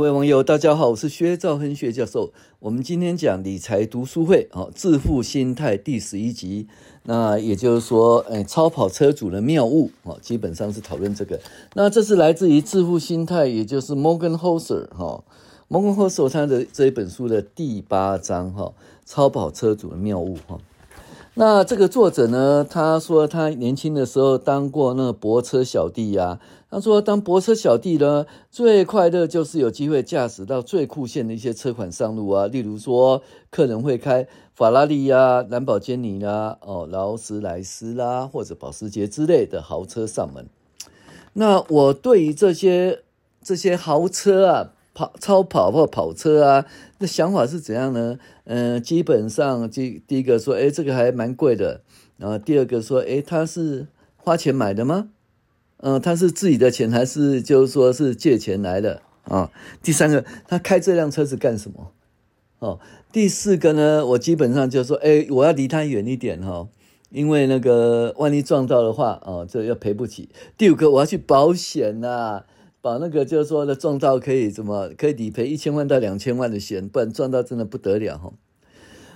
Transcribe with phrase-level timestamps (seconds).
[0.00, 2.32] 各位网友，大家好，我是薛兆恒薛教授。
[2.58, 6.66] 我们今天讲理财读书会，哦，致富心态第十一集。
[7.02, 11.38] 那也就是说，诶，超跑车主的谬误，哦，基本上是讨论这个。
[11.74, 15.22] 那这是来自于《致富心态》，也就是 Morgan Housel 哈
[15.68, 18.72] ，Morgan Houser 他的这一本书的第八章，哈，
[19.04, 20.58] 超跑车主的谬误，哈。
[21.40, 26.38] 那这个作者呢，他说他年轻的时候当过那个泊车小弟、啊。
[26.70, 32.46] 他说当泊车小弟呢，最快乐就是有机会驾驶到最酷炫的一些车款上路啊。
[32.46, 40.46] 例如说，客人会开法拉利呀、兰博基尼啦、哦劳斯莱斯啦，或者保时捷之类的豪车上门。
[41.32, 43.00] 那我对于这些
[43.42, 44.72] 这些豪车啊。
[44.92, 46.66] 跑超跑或跑车啊，
[46.98, 48.18] 那想法是怎样呢？
[48.44, 51.82] 嗯、基本上第第一个说，哎，这个还蛮贵的。
[52.16, 55.08] 然后第二个说，哎，他是花钱买的吗？
[55.78, 59.50] 嗯、他是自己的钱还是就是说是借钱来的啊？
[59.82, 61.92] 第三个，他开这辆车子干什么？
[62.58, 62.78] 哦，
[63.10, 66.68] 第四个呢，我基本上就说，哎，我要离他远一点哈，
[67.08, 70.28] 因为那个万一撞到的话，哦，这要赔不起。
[70.58, 72.44] 第五个，我要去保险呐、啊。
[72.82, 78.32] 把那个就是说的撞到可以怎么可以理赔一千万到两千万的险，不然撞到真的不得了哈。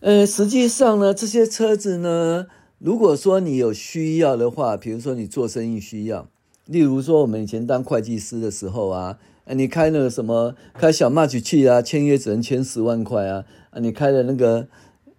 [0.00, 2.46] 呃，实际上呢，这些车子呢，
[2.78, 6.28] 如果说你有需要的话，比如说你做生意需要，
[6.66, 14.68] 例如说我们以前当会计师的时候啊，你开那个什么开小迈曲去啊，签约只能签十万块啊，啊，你开了那个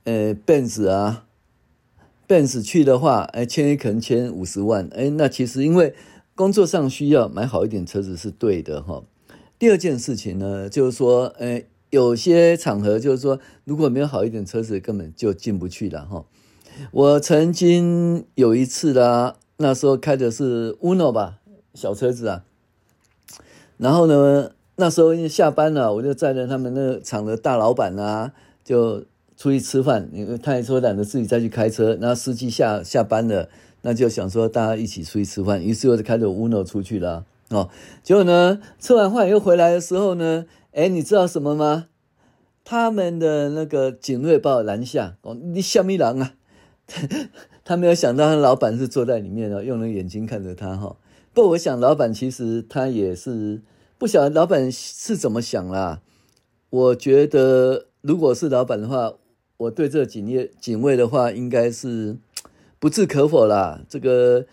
[0.06, 1.26] 呃 Benz 啊
[2.26, 5.94] ，Benz 去的话，哎，签约可能签五十万，哎，那其实因为。
[6.40, 9.04] 工作上需要买好一点车子是对的哈。
[9.60, 16.24] 第二件事情呢，就是说，呃，有些场合就是说，如果没有好一点车子，根本就进不去了哈。
[16.92, 21.40] 我曾经有一次啦，那时候开的是 Uno 吧，
[21.74, 22.46] 小车子啊。
[23.76, 28.32] 然后呢，那时候因为下班了，我就载着他们那个厂的大老板啊，
[28.64, 29.04] 就
[29.36, 30.10] 出去吃饭。
[30.14, 33.50] 因为他也说懒得自己再去开车，然后司机下下班了。
[33.82, 37.70] 那就想说大家一起出去吃饭，于是我就开着 Uno 出去了哦。
[38.04, 41.88] 结果呢，吃完饭又回来的时候呢，哎，你知道什么吗？
[42.66, 46.34] 他们的那个警卫把我拦下，哦，你什么人啊？
[47.64, 50.98] 他没有想到他老板是坐在里面的，用了眼睛看着他哈。
[51.34, 53.62] 不过我想老板其实他也是
[53.98, 56.02] 不晓得老板是怎么想啦。
[56.70, 59.14] 我觉得如果是老板的话，
[59.58, 62.18] 我对这警卫警卫的话应该是。
[62.80, 64.46] 不置可否啦，这个，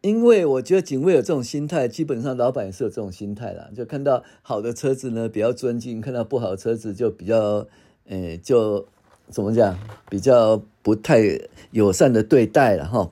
[0.00, 3.68] 因为我觉得警卫有这种心态，基本上老板也是有这种心态啦。
[3.74, 7.66] 就看到好的车子呢，比较尊敬；看到不好的车子，就比较，
[8.08, 8.86] 呃，就
[9.28, 9.76] 怎么讲，
[10.08, 11.20] 比较不太
[11.72, 13.10] 友善的对待了哈。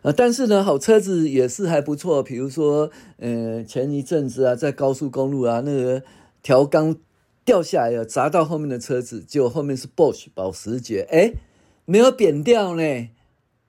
[0.00, 2.22] 啊，但是呢，好车子也是还不错。
[2.22, 6.02] 比如说，呃，前一阵子啊，在高速公路啊，那个
[6.42, 6.96] 条钢
[7.44, 11.34] 掉下来了，砸到后面的车子，结果后面是 bosh 保时捷，诶，
[11.84, 13.08] 没有扁掉呢。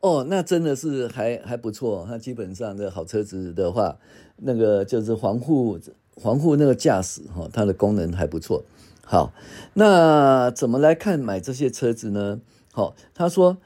[0.01, 2.05] 哦，那真的是还还不错。
[2.07, 3.97] 它基本上的好车子的话，
[4.37, 5.77] 那个就是防护
[6.15, 8.63] 防护那个驾驶哈，它的功能还不错。
[9.03, 9.33] 好，
[9.73, 12.39] 那怎么来看买这些车子呢？
[12.71, 13.57] 好，他说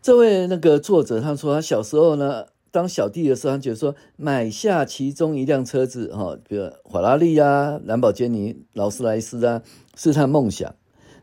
[0.00, 9.62] 这位那个作者他说他小时候呢，当小弟的时候，他觉得说买下其中一辆车子哈，比如法拉利啊、兰博基尼、劳斯莱斯啊，
[9.94, 10.74] 是他梦想。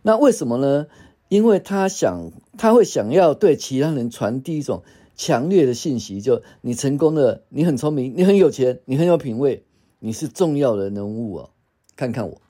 [0.03, 0.85] 那为什么呢？
[1.29, 4.83] 因为他想，他会想要对其他人传递一种
[5.15, 9.63] 强烈的信息，就你成功了，你很聪明，你很有钱，你很有品味，
[9.99, 11.51] 你是重要的人物哦。
[11.95, 12.41] 看看我，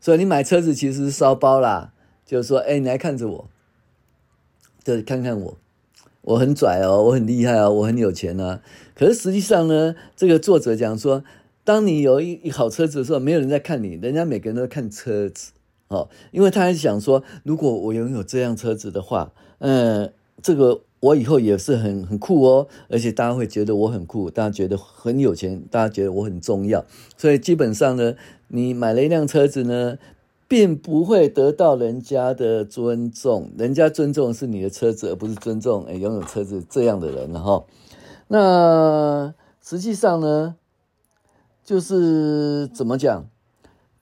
[0.00, 1.92] 所以你买车子其实是烧包啦，
[2.26, 3.48] 就是说，哎，你来看着我，
[4.84, 5.56] 对，看看我，
[6.22, 8.60] 我很拽哦，我很厉害哦，我很有钱啊。
[8.94, 11.24] 可是实际上呢，这个作者讲说，
[11.64, 15.52] 当你有一一好车子的时候，没有人在看你，人家每个人都在看车子。
[15.88, 20.12] 哦，因为他还想说，如果我拥有这辆车子的话，嗯，
[20.42, 26.84] 这个我以后也是很很酷哦，而且大家会觉得我很酷，大家觉得很有钱，大家觉得我很重要，
[27.16, 28.14] 所以基本上呢，
[28.48, 29.98] 你买了一辆车子呢，
[30.48, 37.64] 并不会得到人家的尊重，人家尊重是你的车子，而不是尊重诶拥有车子这样的人了哈。
[38.28, 40.56] 那实际上呢，
[41.64, 43.26] 就是怎么讲？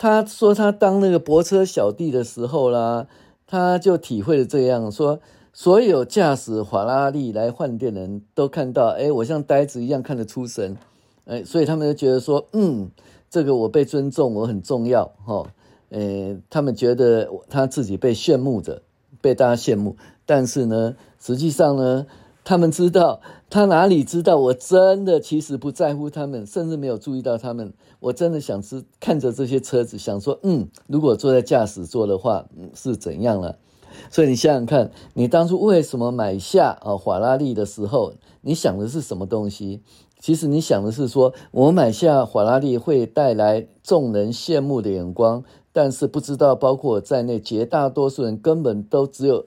[0.05, 3.06] 他说，他当那个泊车小弟的时候啦，
[3.47, 5.19] 他就体会了这样说：
[5.55, 10.77] 所有驾驶法拉利来换电的人都看到，哎，我像呆子一样看得出神，
[11.25, 12.91] 哎，所以他们就觉得说，嗯，
[13.31, 15.47] 这个我被尊重，我很重要，哈，
[15.89, 18.83] 呃，他们觉得他自己被羡慕着，
[19.23, 19.97] 被大家羡慕，
[20.27, 22.05] 但是呢，实际上呢，
[22.44, 33.58] 他们知道，他哪里知道，我真的其实不在乎他们，甚至没有注意到他们，我真的想是看着这些车子，想说，嗯，如果坐在驾驶座的话，是怎样了？
[34.11, 38.12] 所以你想想看，你当初为什么买下啊法拉利的时候，
[38.43, 39.81] 你想的是什么东西？
[40.20, 49.46] 其实你想的是说，我买下法拉利会带来众人羡慕的眼光，但是不知道包括在内，绝大多数人根本都只有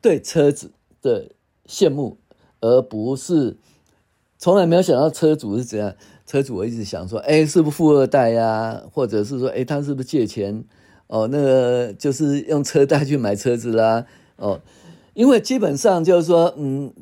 [0.00, 0.70] 对车子
[1.02, 1.28] 的
[1.66, 2.16] 羡慕，
[2.62, 3.58] 而不是
[4.38, 5.94] 从来没有想到车主是怎样。
[6.24, 8.82] 车主我一直想说，哎，是不是富二代呀？
[8.90, 10.64] 或者是说，哎，他是不是借钱？
[11.08, 14.06] 哦，那个就是用车贷去买车子啦。
[14.36, 14.60] 哦，
[15.12, 16.94] 因为基本上就是说，嗯，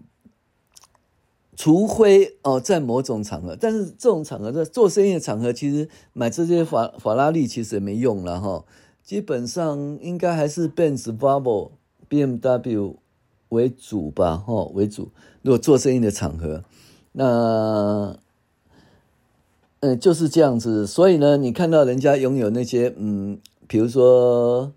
[1.54, 8.64] 除非哦，在某种场合，但是这种场合在做生意的场合，其实买这些法法拉利其实也没用了哈、
[9.04, 11.72] 基本上应该还是 Benz、Volvo、
[12.08, 12.96] BMW
[13.50, 15.10] 为主吧，哈、哦，为主。
[15.42, 16.64] 如果做生意的场合，
[17.12, 18.16] 那
[19.78, 20.86] 嗯，就是这样子。
[20.86, 23.38] 所以呢，你看到人家拥有那些嗯。
[23.72, 24.72] 比如说，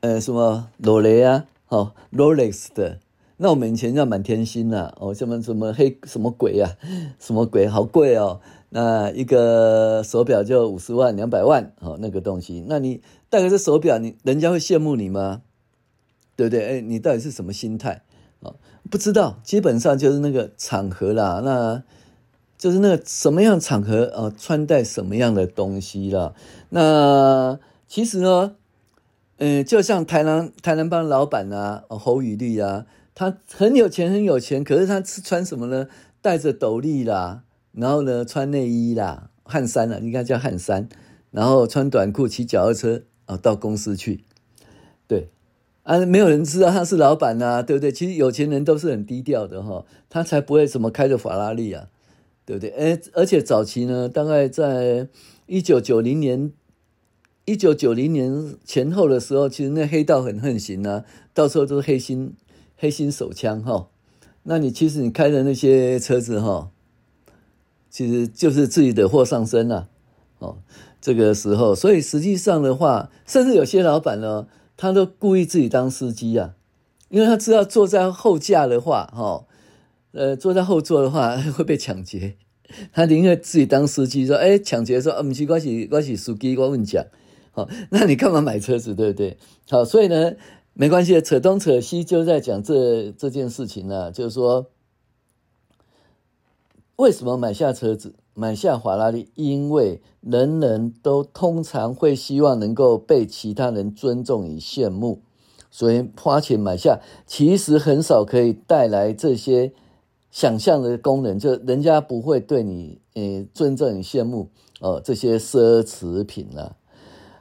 [0.00, 2.98] 呃，什么罗雷啊，哦，Rolex 的，
[3.36, 6.78] 那我们以前叫满天星呐，哦，什么什么黑什么鬼啊，
[7.18, 8.40] 什么鬼，好贵哦，
[8.70, 15.42] 那一个手表就五十万、两百万，哦，那个东西，那你戴个这手表，你人家会羡慕你吗？
[16.36, 16.78] 对不对？
[16.78, 18.02] 哎，你到底是什么心态？
[18.40, 18.54] 哦，
[18.90, 21.82] 不知道，基本上就是那个场合啦，那。
[22.58, 26.32] 就是那个什么样场合啊，穿戴什么样的东西啦。
[26.70, 28.56] 那其实呢，
[29.36, 35.86] 嗯，就像台南台南帮老板啊，侯宇丽啊，他很有钱很有钱，可是他穿什么呢？
[36.22, 37.42] 戴着斗笠啦，
[37.72, 40.88] 然后呢穿内衣啦，汗衫啦，应该叫汗衫，
[41.30, 44.24] 然后穿短裤骑脚踏车啊到公司去。
[45.86, 47.90] 啊，没有人知道他是老板啊，对不对？
[47.90, 51.88] 其实有钱人都是很低调的哈，他才不会什么开着法拉利啊。
[52.44, 52.70] 对不对？
[52.70, 55.08] 哎，而且早期呢，大概在
[55.46, 56.52] 一九九零年、
[57.44, 61.04] 一九九零年前后的时候，其实那黑道很横行啊，
[61.34, 62.34] 到时候都是黑心、
[62.76, 63.88] 黑心手枪哈。
[64.44, 66.70] 那你其实你开的那些车子哈，
[67.90, 69.88] 其实就是自己的祸上身了。
[70.38, 70.58] 哦，
[71.00, 76.54] 这个时候，所以实际上的话，甚至有些老板呢，他都故意自己当司机啊，
[77.08, 79.46] 因为他知道坐在后驾的话，哈。
[80.12, 82.38] 呃，坐在后座的话 会被抢劫，
[82.90, 87.04] 他宁愿自己当司机，说，哎，抢劫说，啊，不是，我是我是司机，我问讲，
[87.52, 89.36] 好，那你干嘛买车子，对不对？
[89.68, 90.32] 好，所以呢，
[90.72, 94.70] 没关系，扯东扯西就在讲这这件事情呢，就是说，
[96.96, 99.30] 为什么买下车子，买下法拉利？
[99.34, 105.20] 因为人人都通常会希望能够被其他人尊重与羡慕，
[105.70, 109.72] 所以花钱买下，其实很少可以带来这些。
[110.28, 114.50] 想象的功能，就人家不会对你，呃，尊重与羡慕
[114.80, 116.76] 哦，这些奢侈品啊，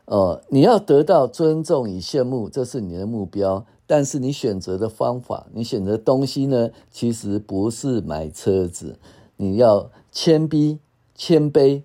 [0.06, 3.66] 哦，你要得到尊重与羡慕，这是你的目标。
[3.86, 8.98] 但是你选择的方法，你选择东西呢，其实不是买车子，
[9.36, 10.78] 你要谦卑、
[11.16, 11.82] 谦卑，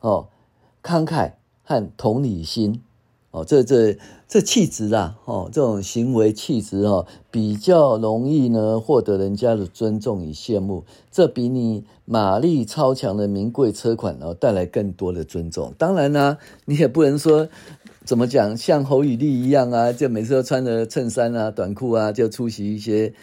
[0.00, 0.28] 哦，
[0.82, 1.32] 慷慨
[1.64, 2.82] 和同理心。
[3.32, 10.84] 哦，这这这气质啊，哦，这种行为气质哦，比较容易呢获得人家的尊重与羡慕。
[11.12, 15.72] 这比你马力超强的名贵车款哦带来更多的尊重。
[15.78, 17.48] 当然呢、你也不能说
[18.04, 23.14] 怎么讲，像侯宇丽一样啊，就每次都穿着衬衫啊、短裤啊，就出席一些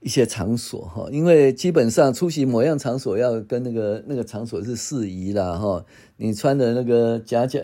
[0.00, 1.08] 一些场所哈。
[1.10, 5.84] 因为基本上出席某样场所，要跟那个那个场所是适宜啦哈。
[6.16, 7.60] 你穿的那个夹脚。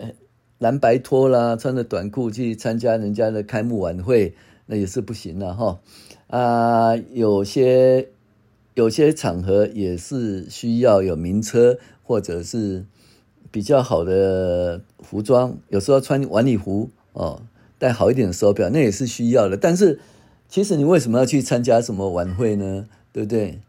[0.57, 4.33] 蓝白拖啦，穿着短裤去参加人家的开幕晚会，
[4.67, 5.81] 那也是不行的哈。
[6.27, 8.07] 啊，有些
[8.73, 12.85] 有些场合也是需要有名车或者是
[13.51, 17.41] 比较好的服装，有时候穿晚礼服哦，
[17.77, 19.57] 戴好一点的手表，那也是需要的。
[19.57, 19.99] 但是，
[20.47, 22.87] 其实你为什么要去参加什么晚会呢？
[23.11, 23.59] 对不对？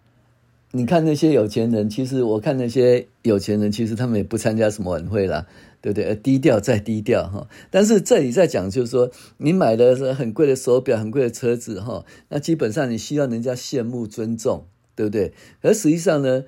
[0.73, 5.47] 你看那些有钱人，其实我看那些有钱人，其实他们也不参加什么晚会啦。
[5.83, 6.16] 对不对？
[6.16, 14.66] 低调再低调哈，但是这里在讲，就是说你买的是很贵的手表、很贵的车子哈，那基本上你需要人家羡慕、尊重，
[14.97, 15.33] 对不对？
[15.61, 16.42] 而实际上呢，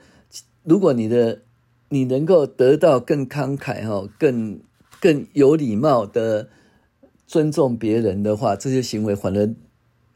[0.65, 1.43] 如果你的
[1.91, 4.59] 你能够得到更慷慨哈、更
[5.01, 6.49] 更有礼貌的
[7.25, 9.55] 尊重别人的话，这些行为反而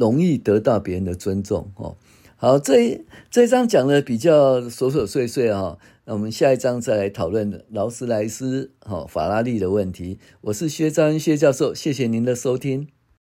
[0.02, 1.94] 容易得到别人的尊重哦。
[2.34, 10.18] 好，这一这一章讲的比较琐琐碎碎啊，那我们下一章再来讨论劳斯莱斯、哈法拉利的问题。
[10.40, 12.88] 我是薛章薛教授，谢谢您的收听。